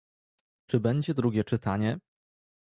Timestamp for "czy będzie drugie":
0.69-1.43